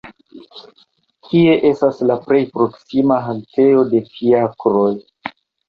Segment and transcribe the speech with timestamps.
[1.27, 4.93] Kie estas la plej proksima haltejo de fiakroj!